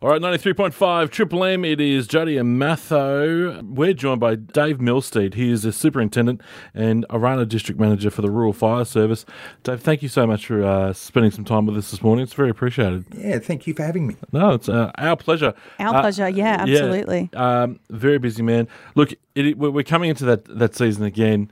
[0.00, 1.64] All right, 93.5 Triple M.
[1.64, 3.60] It is Jodi and Matho.
[3.64, 5.34] We're joined by Dave Millsteed.
[5.34, 6.40] He is the superintendent
[6.72, 9.26] and Orana district manager for the Rural Fire Service.
[9.64, 12.22] Dave, thank you so much for uh, spending some time with us this morning.
[12.22, 13.06] It's very appreciated.
[13.12, 14.14] Yeah, thank you for having me.
[14.30, 15.52] No, it's uh, our pleasure.
[15.80, 17.30] Our uh, pleasure, yeah, absolutely.
[17.32, 18.68] Yeah, um, very busy man.
[18.94, 21.50] Look, it, we're coming into that, that season again.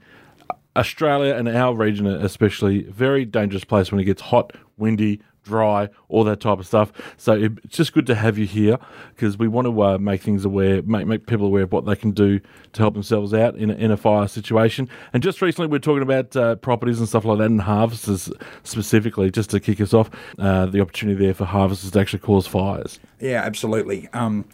[0.77, 6.23] Australia and our region, especially, very dangerous place when it gets hot, windy, dry, all
[6.25, 6.91] that type of stuff.
[7.17, 8.77] So it's just good to have you here
[9.15, 11.95] because we want to uh, make things aware, make, make people aware of what they
[11.95, 12.39] can do
[12.73, 14.89] to help themselves out in a, in a fire situation.
[15.13, 18.31] And just recently, we are talking about uh, properties and stuff like that, and harvesters
[18.63, 22.45] specifically, just to kick us off, uh, the opportunity there for harvesters to actually cause
[22.47, 22.99] fires.
[23.19, 24.09] Yeah, absolutely.
[24.13, 24.45] Um,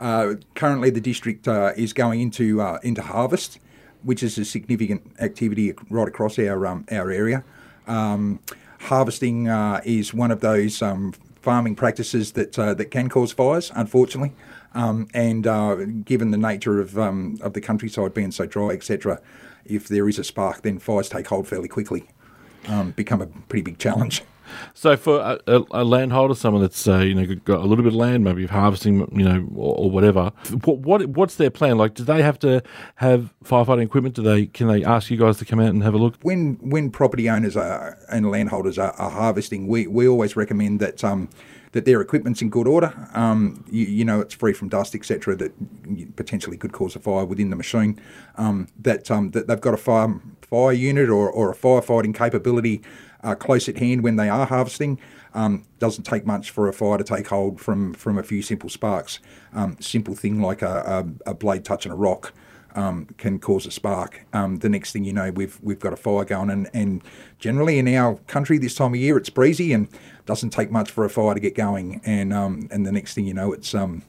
[0.00, 3.58] uh, currently, the district uh, is going into uh, into harvest,
[4.02, 7.44] which is a significant activity right across our um, our area.
[7.86, 8.40] Um,
[8.78, 13.72] harvesting uh, is one of those um, farming practices that uh, that can cause fires,
[13.74, 14.32] unfortunately.
[14.74, 19.20] Um, and uh, given the nature of um, of the countryside being so dry, etc.,
[19.64, 22.08] if there is a spark, then fires take hold fairly quickly.
[22.66, 24.22] Um, become a pretty big challenge.
[24.74, 27.86] So for a, a, a landholder, someone that's uh, you know got a little bit
[27.86, 30.32] of land, maybe harvesting, you know, or, or, whatever,
[30.64, 31.78] what, what what's their plan?
[31.78, 32.62] Like, do they have to
[32.96, 34.14] have firefighting equipment?
[34.14, 36.16] Do they can they ask you guys to come out and have a look?
[36.22, 41.02] When when property owners are, and landholders are, are harvesting, we, we always recommend that.
[41.04, 41.28] Um,
[41.72, 42.92] that their equipment's in good order.
[43.14, 45.36] Um, you, you, know, it's free from dust, etc.
[45.36, 48.00] That potentially could cause a fire within the machine.
[48.36, 52.82] Um, that um, that they've got a fire fire unit or, or a firefighting capability
[53.22, 54.98] uh, close at hand when they are harvesting.
[55.34, 58.70] Um, doesn't take much for a fire to take hold from from a few simple
[58.70, 59.20] sparks.
[59.52, 62.32] Um, simple thing like a, a, a, blade touching a rock
[62.78, 64.24] um, can cause a spark.
[64.32, 67.02] Um, the next thing you know, we've we've got a fire going, and, and
[67.40, 69.88] generally in our country this time of year, it's breezy and
[70.26, 72.00] doesn't take much for a fire to get going.
[72.04, 74.04] And um, and the next thing you know, it's um,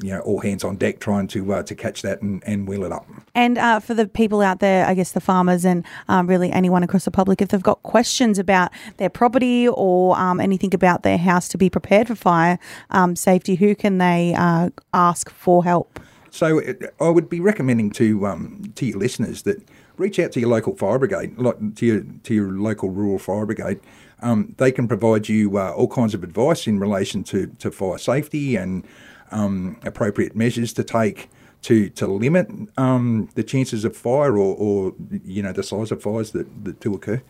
[0.00, 2.84] you know, all hands on deck trying to uh, to catch that and, and wheel
[2.84, 3.06] it up.
[3.34, 6.82] And uh, for the people out there, I guess the farmers and um, really anyone
[6.82, 11.18] across the public, if they've got questions about their property or um, anything about their
[11.18, 12.58] house to be prepared for fire
[12.88, 16.00] um, safety, who can they uh, ask for help?
[16.34, 16.60] So
[17.00, 19.62] I would be recommending to um, to your listeners that
[19.96, 23.46] reach out to your local fire brigade, like to your to your local rural fire
[23.46, 23.78] brigade.
[24.20, 27.98] Um, they can provide you uh, all kinds of advice in relation to, to fire
[27.98, 28.84] safety and
[29.30, 31.30] um, appropriate measures to take
[31.62, 34.92] to to limit um, the chances of fire or, or,
[35.24, 37.22] you know the size of fires that, that do occur.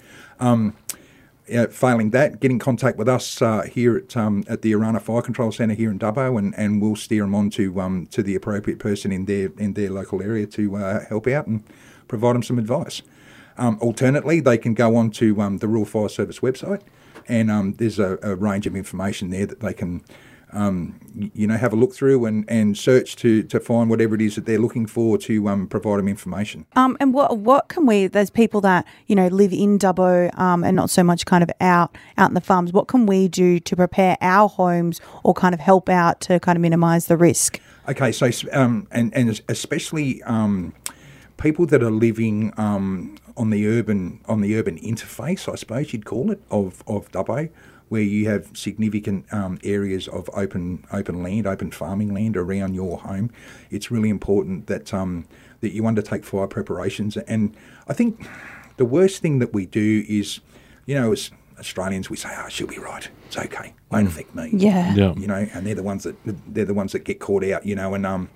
[1.46, 5.00] Yeah, failing that, get in contact with us uh, here at um, at the Orana
[5.00, 8.22] Fire Control Centre here in Dubbo, and, and we'll steer them on to um, to
[8.22, 11.62] the appropriate person in their in their local area to uh, help out and
[12.08, 13.02] provide them some advice.
[13.58, 16.80] Um, alternately, they can go on to um, the Rural Fire Service website,
[17.28, 20.02] and um, there's a, a, range of information there that they can
[20.52, 21.00] um,
[21.34, 24.34] you know, have a look through and, and search to, to find whatever it is
[24.36, 26.66] that they're looking for to um, provide them information.
[26.76, 28.06] Um, and what what can we?
[28.06, 31.50] There's people that you know live in Dubbo um, and not so much kind of
[31.60, 32.72] out out in the farms.
[32.72, 36.56] What can we do to prepare our homes or kind of help out to kind
[36.56, 37.60] of minimise the risk?
[37.88, 40.72] Okay, so um, and and especially um,
[41.36, 46.04] people that are living um, on the urban on the urban interface, I suppose you'd
[46.04, 47.50] call it, of of Dubbo
[47.88, 52.98] where you have significant um, areas of open open land, open farming land around your
[52.98, 53.30] home,
[53.70, 55.26] it's really important that um,
[55.60, 57.16] that you undertake fire preparations.
[57.16, 57.56] And
[57.88, 58.26] I think
[58.76, 60.40] the worst thing that we do is,
[60.86, 63.08] you know, as Australians, we say, "Oh, she'll be right.
[63.26, 63.74] It's okay.
[63.90, 64.10] Won't mm.
[64.10, 64.94] affect me." Yeah.
[64.94, 65.14] yeah.
[65.14, 67.64] You know, and they're the ones that they're the ones that get caught out.
[67.64, 68.28] You know, and um,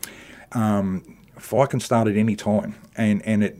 [0.52, 3.56] um, fire can start at any time, and and it,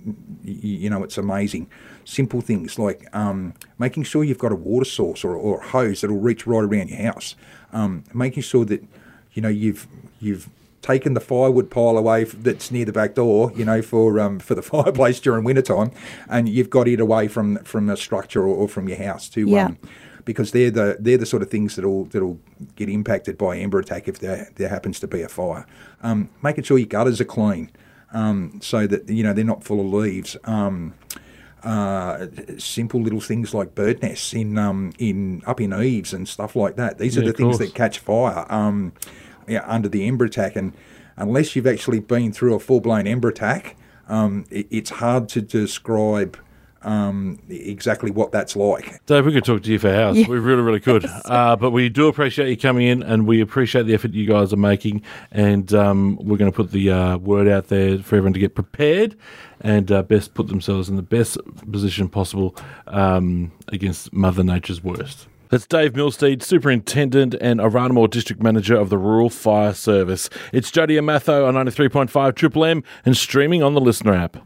[0.49, 1.69] you know, it's amazing
[2.09, 6.01] simple things like um, making sure you've got a water source or, or a hose
[6.01, 7.37] that'll reach right around your house.
[7.73, 8.83] Um, making sure that
[9.35, 9.87] you know you've
[10.21, 10.49] you've
[10.81, 14.55] taken the firewood pile away that's near the back door, you know, for um, for
[14.55, 15.91] the fireplace during wintertime,
[16.29, 19.47] and you've got it away from from a structure or, or from your house to
[19.47, 19.67] yeah.
[19.67, 19.79] um,
[20.25, 22.41] because they're the they're the sort of things that'll that'll
[22.77, 25.67] get impacted by ember attack if there there happens to be a fire.
[26.03, 27.71] Um, making sure your gutters are clean,
[28.13, 30.37] um, so that you know they're not full of leaves.
[30.45, 30.95] Um,
[31.65, 32.27] uh,
[32.57, 36.77] simple little things like bird nests in um, in up in eaves and stuff like
[36.77, 36.99] that.
[36.99, 38.93] These are the things that catch fire um,
[39.47, 40.73] yeah, under the ember attack, and
[41.17, 43.77] unless you've actually been through a full blown ember attack,
[44.09, 46.39] um, it, it's hard to describe.
[46.83, 49.05] Um, exactly what that's like.
[49.07, 50.17] Dave, we could talk to you for hours.
[50.17, 50.29] Yeah.
[50.29, 51.05] We really, really could.
[51.25, 54.53] uh, but we do appreciate you coming in, and we appreciate the effort you guys
[54.53, 55.03] are making.
[55.33, 58.55] And um, we're going to put the uh, word out there for everyone to get
[58.55, 59.17] prepared
[59.61, 61.37] and uh, best put themselves in the best
[61.71, 62.55] position possible
[62.87, 65.27] um, against Mother Nature's worst.
[65.51, 70.29] That's Dave Millsteed, Superintendent and Aranamore District Manager of the Rural Fire Service.
[70.53, 74.37] It's Jodi and Matho on 93.5 Triple M and streaming on the LiSTNR app.